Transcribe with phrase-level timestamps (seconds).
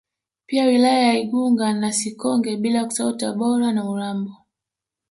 [0.45, 4.37] Pia wilaya za Igunga na Sikonge bila kusahau Tabora na Urambo